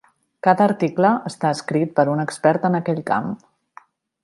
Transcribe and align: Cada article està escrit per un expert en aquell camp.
Cada 0.45 0.63
article 0.69 1.11
està 1.31 1.51
escrit 1.57 1.93
per 1.99 2.07
un 2.15 2.23
expert 2.25 2.67
en 2.71 2.79
aquell 2.81 3.05
camp. 3.13 3.31